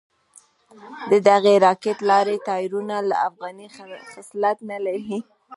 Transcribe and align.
ددغې 1.11 1.55
راکېټ 1.65 1.97
لارۍ 2.09 2.37
ټایرونه 2.47 2.95
افغاني 3.27 3.67
خصلت 4.13 4.57
نه 4.69 4.77
لري. 4.85 5.19